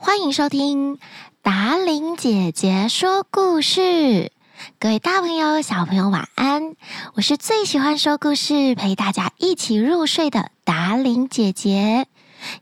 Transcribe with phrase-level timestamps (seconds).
[0.00, 0.96] 欢迎收听
[1.42, 4.30] 达琳姐姐说故事。
[4.78, 6.76] 各位大朋友、小朋友，晚安！
[7.14, 12.06] 我是最喜欢说故事、陪大家一起入睡的达琳姐姐。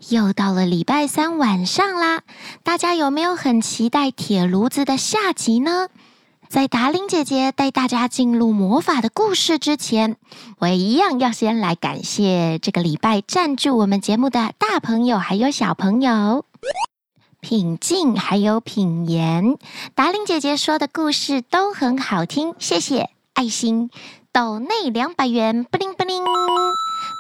[0.09, 2.23] 又到了礼拜三晚上啦，
[2.63, 5.89] 大家有没有很期待《铁炉子》的下集呢？
[6.49, 10.17] 在达琳姐姐带大家进入魔法的故事之前，
[10.59, 16.46] 我也一样要先来感谢这个礼拜赞助我们节目的大朋友还有小朋友。
[17.49, 19.57] 品静还有品言，
[19.95, 23.89] 达伶姐姐说的故事都很好听，谢谢爱心，
[24.33, 26.25] 抖内两百元，布灵布灵，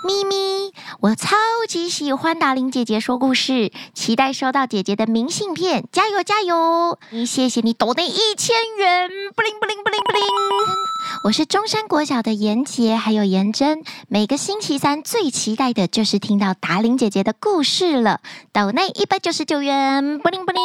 [0.04, 1.36] 咪咪，我超
[1.68, 6.98] 级喜欢达玲姐姐说故事，期待收到姐姐的明信片，加油加油！
[7.24, 10.85] 谢谢你抖内一千元，布灵布灵布灵布灵。
[11.24, 13.82] 我是中山国小的严杰，还有严真。
[14.08, 18.20] 每个星期三最期待的就是听到达玲姐姐的故事了。
[18.52, 20.62] 岛内一百九十九元，布灵布灵。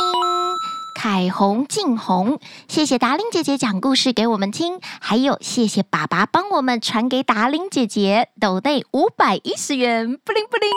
[0.94, 8.30] 凯虹、静红，谢谢达玲姐姐讲故事给我们听，还有谢谢爸爸帮我们传给达玲姐姐。
[8.40, 10.70] 抖内五百一十元，布灵布灵。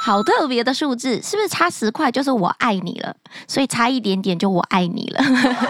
[0.00, 3.14] 好特别的数字，是不是差十块就是我爱你了？
[3.46, 5.22] 所以差一点点就我爱你了。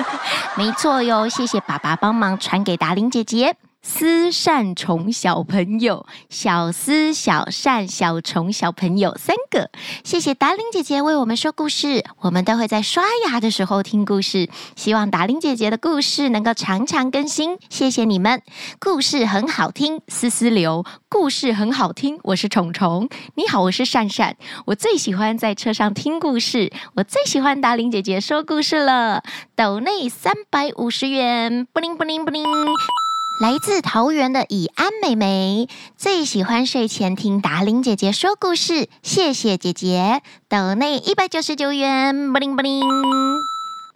[0.56, 3.56] 没错哟，谢谢爸爸帮忙传给达玲姐姐。
[3.82, 9.70] 思善虫小朋友，小思、小善、小虫小朋友三个，
[10.04, 14.50] 谢谢达伶姐姐为我们说故事，我们都会在刷牙的时候听故事。
[14.76, 18.42] 希望达伶姐姐的故事能够常常更新，谢谢你们，
[18.78, 20.00] 故事很好听。
[20.08, 22.18] 思思流，故事很好听。
[22.24, 24.36] 我是虫虫，你好，我是善善。
[24.66, 29.22] 我最喜欢在车上听故事，我最喜欢达伶姐姐说故事了。
[29.56, 32.44] 抖内三百五十元，布灵布灵布灵。
[33.40, 40.22] 来自桃园的以安妹妹最喜欢睡前听达玲姐姐说故事，谢谢姐姐。
[40.48, 42.82] 抖内一百九十九元，布灵布灵。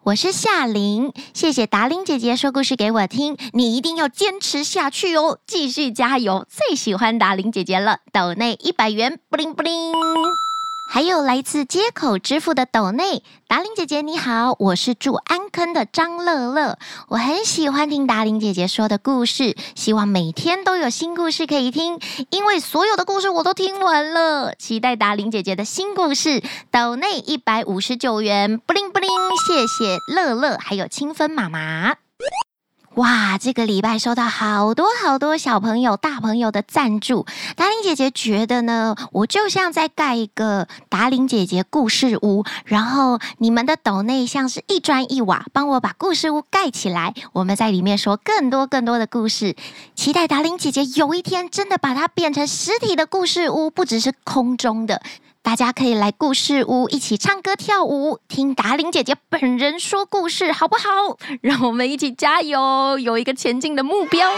[0.04, 6.46] 我是夏玲，谢谢达玲姐姐说故事给我听，你一定要坚持下去哦，继续加油。
[6.48, 9.92] 最喜欢达玲姐姐了，抖内一百元，布灵布灵。
[10.88, 16.78] 还有来自街口支付的抖内，达玲姐姐你好，我是住安坑的张乐乐，
[17.08, 21.98] 我很喜欢听达玲姐姐说的故事，希望每天都有新故事可以听，
[22.28, 26.42] 因为所有的故事我都听完了，期待达玲姐姐的新故事。
[26.70, 29.08] 抖内一百五十九元，布灵布灵，
[29.46, 31.94] 谢谢乐乐，还有清芬妈妈。
[32.96, 37.24] 哇，这个礼拜收到好多好多小朋友、大朋友的赞助。
[37.56, 47.14] 达玲姐姐觉得呢，我就像在盖一个达玲姐姐故事屋，然后你们的斗内像是一砖一瓦，帮我把故事屋盖起来。
[47.32, 49.56] 我们在里面说更多更多的故事，
[49.94, 55.00] 期待达玲姐姐有一天真的把它变成实体的故事屋，不只是空中的。
[55.42, 61.18] 大家可以来故事屋一起唱歌跳舞，听达玲姐姐本人说故事，好不好？
[61.40, 64.30] 让我们一起加油，有一个前进的目标。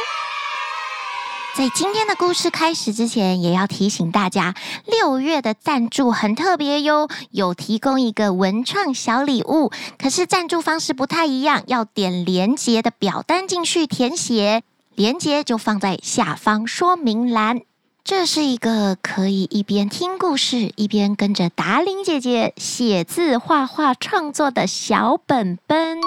[1.54, 4.54] 在今天的故事开始之前，也要提醒大家，
[4.87, 14.62] 六月的赞助很特别哟，有提供一个文创小礼物，可是赞助方式不太一样，要点连接的表单进去填写，
[14.94, 17.60] 连接就放在下方说明栏。
[18.04, 25.98] 这是一个可以一边听故事，一边跟着达玲姐姐写字、画画、创作的小本本。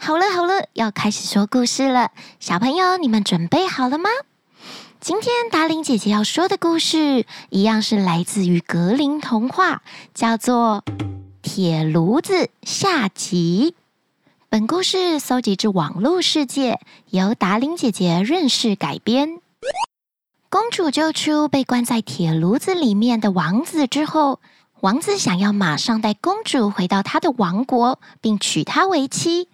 [0.00, 4.08] 好了好了，要开始说故事了，小朋友，你们准备好了吗？
[5.00, 9.82] 今天达玲姐姐要说的故事，一样是来自于格林童话，
[10.14, 10.82] 叫做
[11.42, 13.74] 《铁炉子》下集。
[14.48, 16.80] 本故事搜集至网络世界，
[17.10, 19.41] 由达玲姐姐润饰改编。
[20.52, 24.38] 公主救出被关在铁炉子里面的王子之后，
[24.80, 29.48] 王子想要马上带公主回到他的王国，并娶她为妻。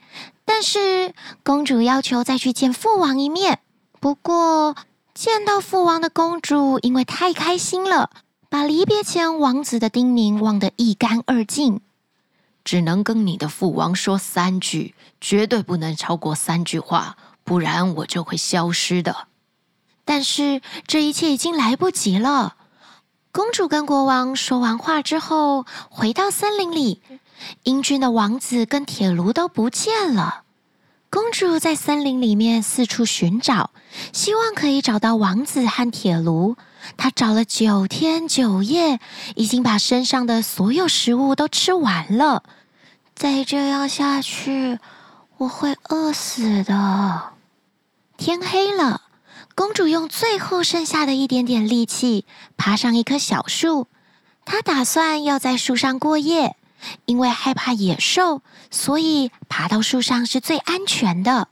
[0.44, 1.14] 但是
[1.44, 3.60] 公主要求再去见父王一面。
[4.00, 4.74] 不过
[5.14, 8.10] 见到父王的公主因为太开心了，
[8.48, 11.80] 把离别前王子的叮咛忘得一干二净。
[12.64, 19.27] 只能跟你的父王说三句，绝对不能超过三句话，不然我就会消失的。
[20.08, 22.56] 但是这一切已经来不及了。
[23.30, 27.02] 公主跟国王说完话之后，回到森林里，
[27.64, 30.44] 英俊的王子跟铁炉都不见了。
[31.10, 33.68] 公主在森林里面四处寻找，
[34.14, 36.56] 希望可以找到王子和铁炉。
[36.96, 39.00] 她找了九天九夜，
[39.36, 42.42] 已经把身上的所有食物都吃完了。
[43.14, 44.78] 再这样下去，
[45.36, 47.34] 我会饿死的。
[48.16, 49.02] 天黑了。
[49.58, 52.24] 公主用最后剩下的一点点力气
[52.56, 53.88] 爬上一棵小树，
[54.44, 56.54] 她打算要在树上过夜。
[57.06, 58.40] 因为害怕野兽，
[58.70, 61.48] 所以爬到树上是最安全的。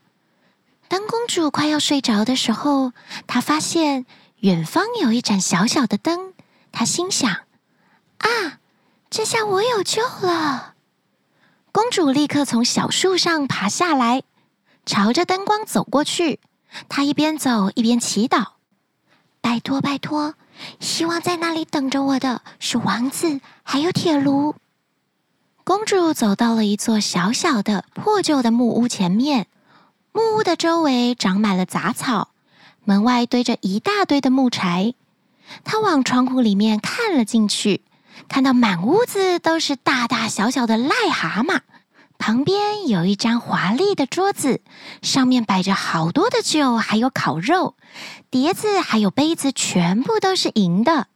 [0.87, 2.93] 当公主快要睡着的时候，
[3.27, 4.07] 她发现
[4.37, 6.33] 远方有一盏小小的灯。
[6.71, 7.29] 她心想
[8.19, 8.61] ：“啊，
[9.11, 10.75] 这下我有救了！”
[11.75, 14.23] 公主立刻从小树上爬下来，
[14.85, 16.39] 朝着灯光走过去。
[16.89, 18.47] 她一边走一边祈祷
[19.41, 20.35] ：“拜托，拜托，
[20.81, 24.55] 希望在那里等着我的是王子，还有铁炉。”
[25.65, 29.49] 公主走到了一座小小的破旧的木屋前面。
[30.13, 32.29] 木屋的周围长满了杂草，
[32.85, 34.95] 门外堆着一大堆的木柴。
[35.65, 37.83] 她往窗户里面看了进去，
[38.29, 41.61] 看到满屋子都是大大小小的癞蛤蟆。
[42.19, 44.61] 旁边有一张华丽的桌子，
[45.03, 47.75] 上面摆着好多的酒，还有烤肉。
[48.31, 51.09] 碟子还有杯子全部都是银的。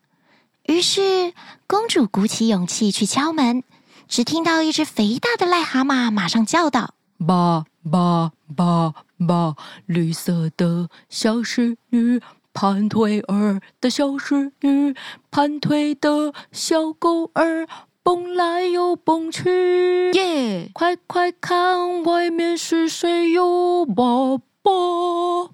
[0.64, 1.34] 于是
[1.66, 3.64] 公主鼓起勇气去敲门，
[4.08, 6.94] 只听到一只肥大的癞蛤蟆马上叫道
[7.26, 8.92] ：“爸。”爸爸
[9.26, 9.56] 爸，
[9.86, 12.20] 绿色的小狮女，
[12.52, 14.94] 盘腿儿的小狮女，
[15.30, 17.66] 盘腿的小狗儿，
[18.02, 20.10] 蹦来又蹦去。
[20.12, 20.72] 耶！Yeah!
[20.72, 23.86] 快快看，外面是谁哟？
[23.86, 25.50] 宝宝！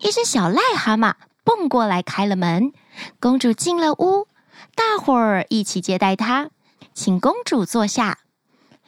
[0.00, 1.14] 一只小癞蛤蟆
[1.44, 2.72] 蹦过来开了门，
[3.20, 4.26] 公主进了屋，
[4.74, 6.50] 大伙儿一起接待她，
[6.92, 8.18] 请公主坐下。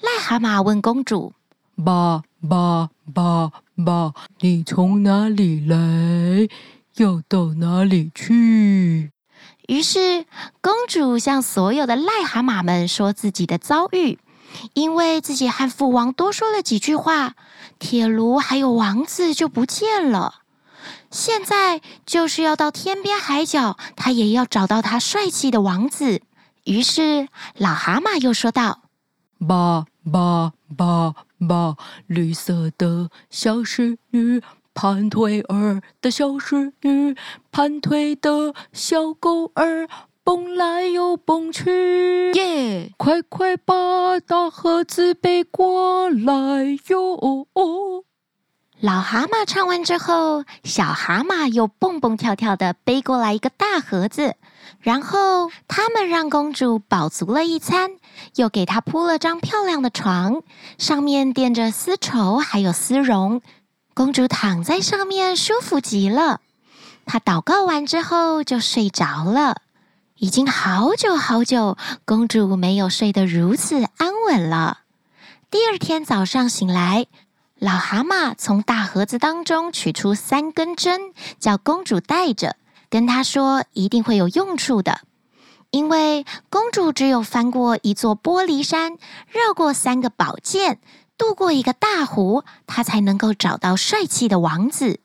[0.03, 1.33] 癞蛤蟆问公主
[1.85, 3.51] ：“爸。”爸爸
[3.87, 6.47] 爸，你从哪里来？
[6.97, 9.14] 要到哪里去？
[9.67, 10.27] 于是
[10.61, 14.19] 公主向所有的癞蛤蟆们说自己的遭遇，
[14.75, 17.35] 因为自己和父王多说了几句话，
[17.79, 20.43] 铁炉还有王子就不见了。
[21.11, 26.21] 现在就是要到天边海角，她也要找到她帅气的王子。
[26.65, 28.83] 于是老蛤蟆又说道
[29.47, 31.15] ：“爸爸爸。”
[31.45, 31.77] 吧，
[32.07, 34.41] 绿色的小狮女，
[34.75, 37.17] 盘腿儿的小狮女，
[37.53, 39.89] 盘腿的小狗儿，
[40.25, 42.33] 蹦来又蹦去。
[42.33, 42.93] 耶！
[42.97, 48.05] 快快把大盒子背过来哟！
[48.81, 54.35] 老蛤蟆唱完之后，小蛤蟆又蹦蹦跳跳的背过来一个大盒子，
[54.81, 57.93] 然后他们让公主饱足了一餐，
[58.35, 60.43] 又给她铺了张漂亮的床，
[60.77, 63.41] 上面垫着丝绸还有丝绒，
[63.95, 66.41] 公主躺在上面舒服极了。
[67.07, 69.63] 她祷告完之后就睡着了。
[70.17, 74.81] 已经好久好久，公主没有睡得如此安稳了。
[75.51, 77.07] 第二天早上醒来。
[77.61, 82.57] 老蛤蟆从大盒子当中取出三根针，叫公主带着，
[82.91, 85.01] 跟她说一定会有用处的。
[85.71, 88.99] 因为公主只有翻过一座玻璃山，
[89.29, 90.79] 绕过三个宝剑，
[91.17, 95.01] 渡过一个大湖，她才能够找到帅气的王子。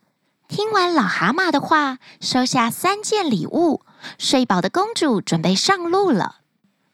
[0.47, 3.81] 听完老蛤蟆的话，收下三件礼物，
[4.17, 6.37] 睡饱的公主准备上路了。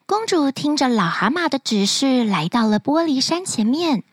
[0.05, 4.03] 公主听着老蛤蟆的指示，来到了玻璃山前面。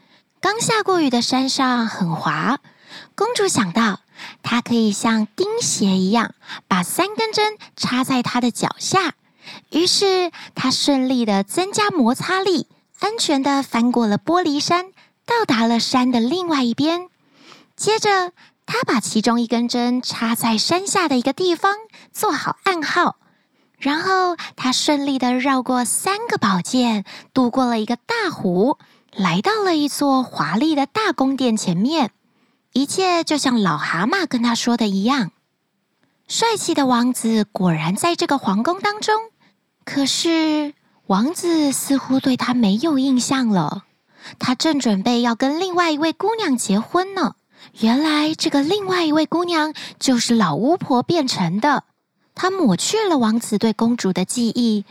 [0.40, 2.60] 刚下过雨的山上很滑，
[3.14, 4.00] 公主想到
[4.42, 6.34] 她可以像钉鞋一样
[6.68, 9.14] 把三根针插在她的脚下，
[9.70, 12.68] 于是她顺利的增加摩擦力，
[13.00, 14.91] 安全的翻过了玻璃山，
[15.26, 17.08] 到达了山的另外一边。
[17.76, 18.32] 接着，
[18.66, 21.76] 他把其中一根针插在山下的一个地方，
[22.12, 23.16] 做好暗号，
[23.78, 28.78] 然后他顺利的绕过三个宝剑，渡过了一个大湖。
[29.14, 32.12] 来到了一座华丽的大宫殿前面，
[32.72, 35.32] 一切就像老蛤蟆跟他说的一样。
[36.28, 39.14] 帅气的王子果然在这个皇宫当中，
[39.84, 40.72] 可是
[41.08, 43.84] 王子似乎对他没有印象了。
[44.38, 47.34] 他正准备要跟另外一位姑娘结婚呢。
[47.80, 51.84] 原来这个另外一位姑娘就是老巫婆变成的。
[52.34, 54.84] 她抹去了王子对公主的记忆。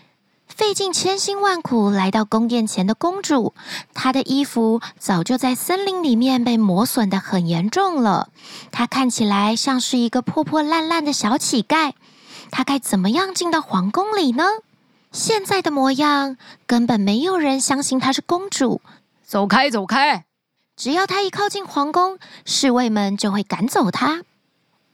[0.47, 3.53] 费尽千辛万苦来到宫殿前的公主，
[3.93, 8.29] 她的衣服早就在森林里面被磨损得很严重了。
[8.71, 11.93] 她看起来像是一个破破烂烂的小乞丐。
[12.51, 14.43] 她该怎么样进到皇宫里呢？
[15.11, 18.81] 现在的模样根本没有人相信她是公主。
[19.31, 20.25] 走开，走开！
[20.75, 24.23] 只要她一靠近皇宫，侍卫们就会赶走她。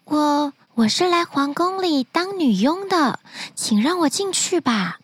[0.04, 3.20] 我我是来皇宫里当女佣的，
[3.56, 5.00] 请让我进去吧。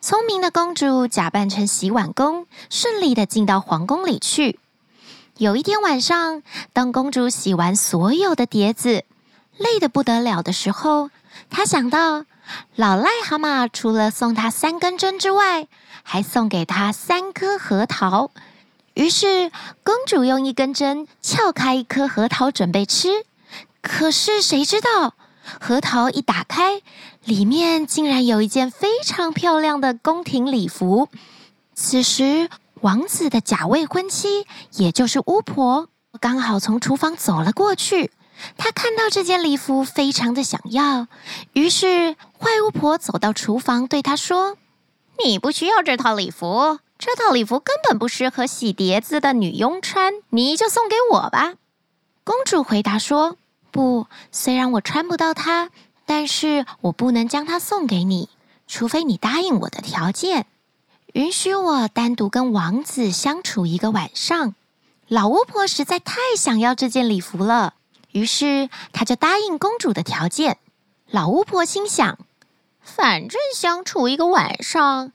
[0.00, 4.60] 聪明的公主假扮成洗碗工，顺利的进到皇宫里去。
[5.38, 9.04] 有一天晚上，当公主洗完所有的碟子，
[9.56, 11.10] 累得不得了的时候，
[11.50, 12.26] 她想到
[12.76, 15.66] 老癞蛤蟆除了送她三根针之外，
[16.04, 18.30] 还送给她三颗核桃。
[18.94, 19.50] 于是，
[19.82, 23.24] 公主用一根针撬开一颗核桃，准备吃。
[23.80, 25.14] 可是，谁知道
[25.60, 26.82] 核桃一打开，
[27.24, 31.08] 里面竟然有一件非常漂亮的宫廷礼服。
[31.74, 32.50] 此时，
[32.82, 35.88] 王子的假未婚妻，也就是巫婆，
[36.20, 38.10] 刚好从厨房走了过去。
[38.58, 41.06] 她看到这件礼服，非常的想要。
[41.54, 44.58] 于是，坏巫婆走到厨房，对她说
[45.24, 51.54] ：“你不需要这套礼服。”这套礼服根本不适合洗碟子的女佣穿，你就送给我吧。
[52.22, 53.38] 公主回答说
[53.72, 55.70] ：“不，虽然我穿不到它，
[56.06, 58.28] 但是我不能将它送给你，
[58.68, 60.46] 除非你答应我的条件，
[61.14, 64.54] 允许我单独跟王子相处一个晚上。”
[65.10, 67.74] 老巫婆实在太想要这件礼服了，
[68.12, 70.58] 于是她就答应公主的条件。
[71.10, 72.16] 老巫婆心想：
[72.80, 75.10] 反正相处一个晚上。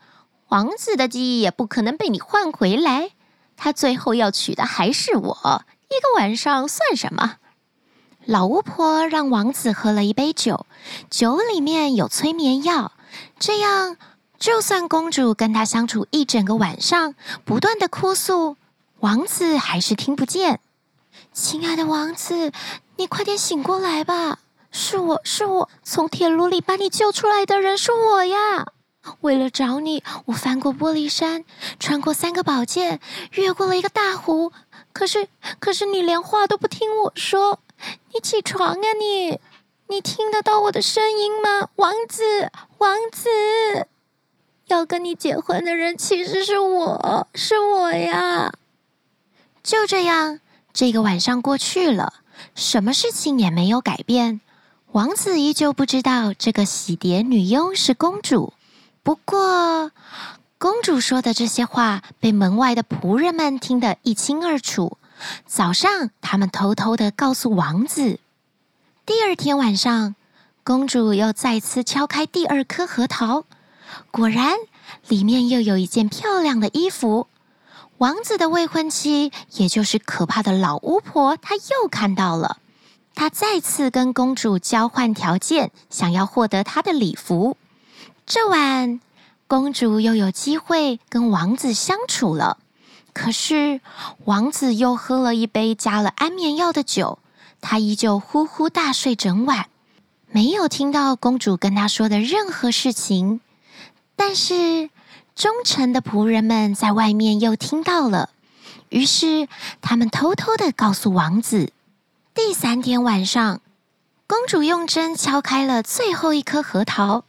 [0.50, 3.12] 王子的记忆也不可能被你换回来，
[3.58, 5.63] 他最后要娶的还是我。
[5.89, 7.36] 一个晚上算什么？
[8.25, 10.66] 老巫婆让王子喝了一杯酒，
[11.10, 12.94] 酒里面有催眠药，
[13.39, 13.98] 这样
[14.38, 18.56] 就算公主跟他相处一整个晚上，不断的哭诉，
[19.00, 20.62] 王子还是听不见。
[21.34, 22.51] 亲爱的王子，
[22.96, 24.39] 你快点醒过来吧！
[24.72, 28.68] 是我是我，从铁炉里把你救出来的人是我呀！
[29.22, 31.46] 为了找你，我翻过玻璃山，
[31.80, 33.00] 穿过三个宝剑，
[33.32, 34.52] 越过了一个大湖。
[34.94, 35.28] 可是，
[35.60, 37.60] 可是你连话都不听我说。
[38.14, 39.40] 你起床啊，你！
[39.90, 42.52] 你听得到我的声音吗，王子？
[42.80, 43.30] 王子，
[44.68, 48.52] 要跟你结婚的人其实是我，是我呀。
[49.64, 50.42] 就这样，
[50.74, 52.16] 这个晚上过去了，
[52.54, 54.42] 什么事情也没有改变。
[54.92, 58.54] 王子依旧不知道这个洗碟女佣是公主。
[59.08, 59.90] 不过，
[60.58, 64.98] 公主说的这些话被门外的仆人们听得一清二楚。
[65.46, 68.20] 早上，他们偷偷地告诉王子。
[69.06, 70.16] 第二天晚上，
[70.66, 73.46] 公主又再次敲开第二颗核桃，
[74.12, 74.58] 果然
[75.08, 77.28] 里面又有一件漂亮的衣服。
[78.00, 82.58] 王子的未婚妻，也就是可怕的老巫婆，她又看到了。
[83.16, 87.56] 她再次跟公主交换条件，想要获得她的礼服。
[88.30, 89.00] 这晚，
[89.48, 92.58] 公主又有机会跟王子相处了。
[93.14, 93.80] 可是，
[94.26, 97.20] 王子又喝了一杯加了安眠药的酒，
[97.62, 99.68] 他依旧呼呼大睡整晚，
[100.30, 103.40] 没有听到公主跟他说的任何事情。
[104.18, 104.90] 但是，
[105.34, 108.32] 忠诚的仆人们在外面又听到了，
[108.90, 109.48] 于是
[109.82, 111.72] 他们偷偷的告诉王子。
[112.34, 113.62] 第三天晚上，
[114.28, 117.24] 公主用针敲开了最后一颗核桃。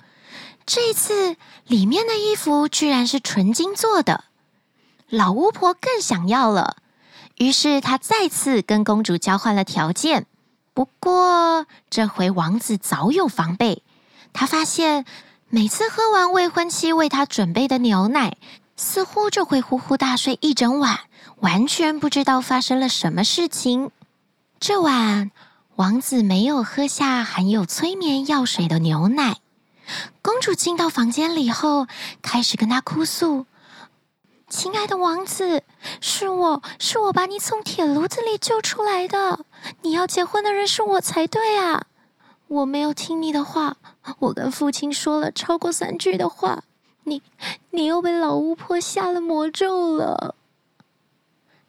[0.68, 4.24] 这次，里面的衣服居然是纯金做的。
[5.08, 6.76] 老巫婆更想要了，
[7.38, 10.26] 于是她再次跟公主交换了条件。
[10.74, 13.82] 不过，这回王子早有防备，
[14.34, 15.06] 他发现
[15.48, 18.36] 每次喝完未婚妻为他准备的牛奶，
[18.76, 21.00] 似乎就会呼呼大睡一整晚，
[21.36, 23.90] 完全不知道发生了什么事情。
[24.60, 25.30] 这晚，
[25.76, 29.38] 王子没有喝下含有催眠药水的牛奶。
[30.22, 31.86] 公主进到房间里后，
[32.22, 33.46] 开始跟他哭诉
[34.48, 35.62] ：“亲爱的王子，
[36.00, 39.44] 是我是我把你从铁炉子里救出来的。
[39.82, 41.86] 你要结婚的人是我才对啊！
[42.48, 43.76] 我没有听你的话，
[44.20, 46.64] 我跟父亲说了超过三句的话，
[47.04, 47.22] 你
[47.70, 50.34] 你又被老巫婆下了魔咒了。”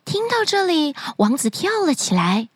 [0.06, 2.50] 听到这里，王子跳了起来：“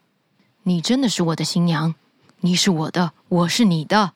[0.64, 1.96] 你真的是我的新娘，
[2.40, 4.14] 你是我的，我是你的。”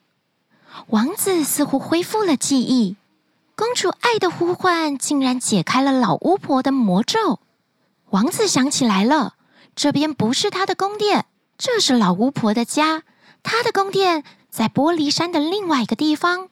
[0.86, 2.96] 王子似乎恢复了记忆，
[3.54, 7.40] 公主爱的呼唤竟然解开了老巫婆的魔咒。
[8.10, 9.34] 王子想起来了，
[9.76, 11.26] 这边不是他的宫殿，
[11.58, 13.02] 这是老巫婆的家。
[13.42, 16.48] 他的宫殿在玻璃山的另外一个地方。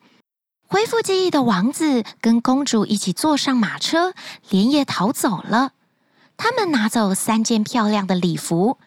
[0.68, 4.14] 恢复记忆的王子跟公主一起坐上马车，
[4.50, 5.73] 连夜逃走了。
[6.37, 8.78] 他们拿走三件漂亮的礼服，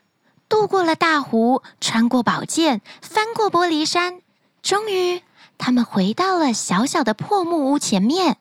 [0.48, 4.22] 渡过了大湖，穿过宝剑，翻过玻璃山，
[4.62, 5.22] 终于。
[5.60, 8.38] 他们回到了小小的破木屋前面。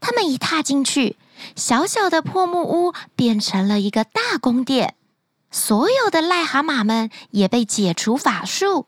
[0.00, 1.16] 他们一踏进去，
[1.56, 4.96] 小小的破木屋变成了一个大宫殿。
[5.50, 8.86] 所有的癞蛤蟆们也被解除法术。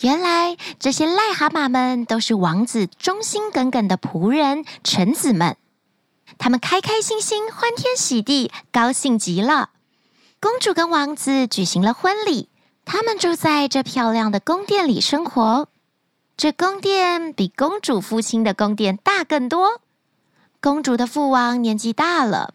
[0.00, 5.56] 原来这些癞蛤蟆们都是王子忠心耿耿的仆人臣子们。
[6.38, 9.70] 他们开开心心、欢天喜地、高兴极了。
[10.40, 12.48] 公主跟王子举行了婚礼，
[12.84, 15.68] 他们住在这漂亮的宫殿里生活。
[16.36, 19.80] 这宫殿比公主父亲的宫殿大更多。
[20.60, 22.54] 公主的父王年纪大了，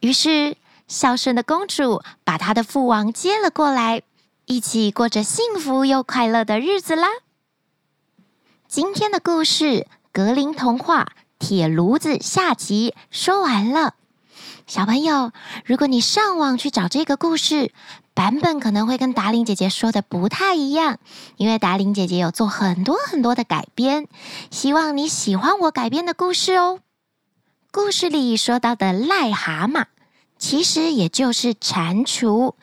[0.00, 0.56] 于是
[0.86, 4.02] 孝顺的公主把她的父王接了过来，
[4.44, 7.08] 一起过着幸福又快乐的日子啦。
[8.68, 9.64] 今天的故事
[10.12, 11.04] 《格林童话》
[11.38, 13.94] 铁炉子下集说完了。
[14.66, 15.30] 小朋友，
[15.64, 17.70] 如果你上网去找这个故事，
[18.14, 20.98] 版本可能会跟达伶姐姐说的不太一样，
[21.36, 24.08] 因为达伶姐姐有做很多很多的改编。
[24.50, 26.80] 希望你喜欢我改编的故事哦。
[27.70, 29.84] 故事里说到的癞蛤蟆，
[30.36, 32.54] 其实也就是蟾蜍。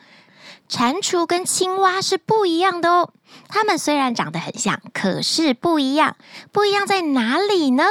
[0.68, 3.14] 蟾蜍跟青蛙是不一样的哦。
[3.48, 6.16] 它们虽然长得很像，可是不一样。
[6.52, 7.84] 不一样在哪里呢？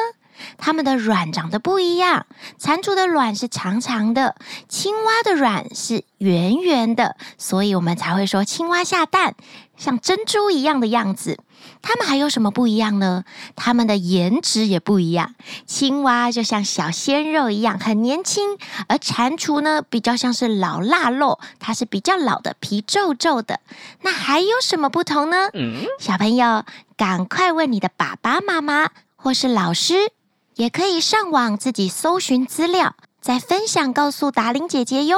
[0.57, 2.25] 它们的卵长得不一样，
[2.57, 4.35] 蟾蜍的卵是长长的，
[4.67, 9.35] 青蛙的卵是圆圆的，所以我们才会说青蛙下蛋，
[9.77, 11.39] 像珍珠一样的样子。
[11.81, 13.23] 它们还有什么不一样呢？
[13.55, 15.33] 它们的颜值也不一样。
[15.65, 23.61] 青蛙就像小鲜肉一样，很年轻；而蟾蜍呢，比较像是老腊肉，它是比较老的，皮皱皱的。
[24.01, 25.49] 那还有什么不同呢？
[25.53, 26.65] 嗯、小朋友，
[26.97, 30.11] 赶快问你的爸爸妈妈或是老师。
[30.55, 35.17] 也可以上网自己搜寻资料，再分享告诉达玲姐姐哟。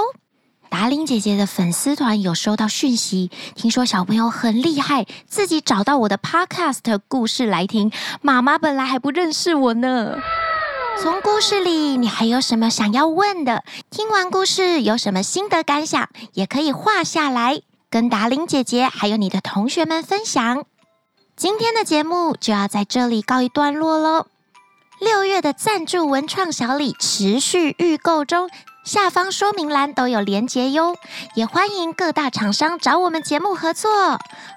[0.70, 7.92] 达伶姐姐的粉丝团有收到讯息，听说小朋友很厉害，自己找到我的 Podcast 故事来听。
[8.22, 10.18] 妈妈本来还不认识我呢。
[11.02, 13.64] 从故事里，你还有什么想要问的？
[13.90, 20.66] 听完故事有什么心得感想，也可以画下来，跟达玲姐姐还有你的同学们分享。
[21.36, 24.28] 今天的节目就要在这里告一段落喽。
[25.00, 28.50] 六月的赞助文创小礼持续预购中，
[28.86, 30.96] 下方说明栏都有连结哟。
[31.36, 33.92] 也欢迎各大厂商找我们节目合作。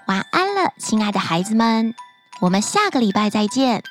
[0.06, 1.94] 晚安了，亲爱的孩子们，
[2.40, 3.82] 我们下个礼拜再见。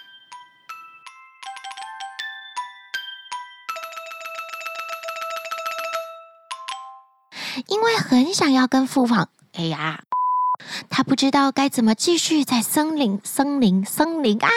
[7.68, 10.04] 因为很想要跟父王，哎呀，
[10.90, 14.50] 他不知道该怎么继续在森林、森林、森林啊！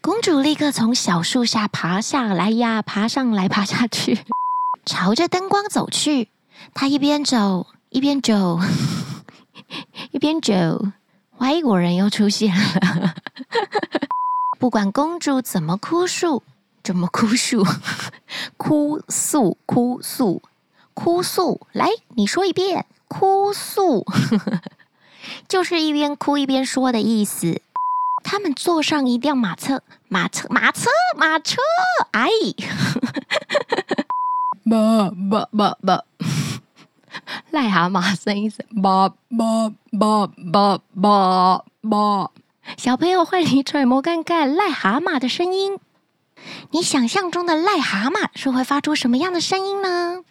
[0.00, 4.18] 公主立刻从小树下爬下来呀，爬上来，爬下去，
[4.86, 6.28] 朝着灯光走去。
[6.74, 8.60] 她一边走一边走，
[10.12, 10.86] 一边走，
[11.38, 13.14] 外国人又出现了。
[14.58, 16.42] 不管公主怎么哭诉，
[16.82, 17.64] 怎么哭诉，
[18.56, 20.42] 哭诉，哭诉，
[20.94, 24.04] 哭诉，来，你说一遍，哭诉，
[25.48, 27.60] 就是一边哭一边说的意思。
[28.30, 31.56] 他们坐上一辆马车，马车，马车，马车，
[32.10, 32.28] 哎，
[34.68, 36.04] 吧吧吧吧，
[37.50, 39.16] 癞蛤蟆声音是吧吧
[39.98, 42.30] 吧吧吧吧。
[42.76, 45.78] 小朋友，换你揣摩看看癞蛤蟆的声音。
[46.72, 50.22] 你想象中的癞蛤蟆是会发出什么样的声音呢？